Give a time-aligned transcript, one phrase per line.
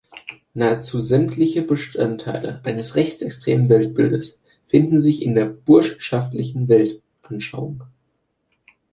[0.55, 7.83] Nahezu sämtliche Bestandteile eines rechtsextremen Weltbildes finden sich in der burschenschaftlichen Weltanschauung“".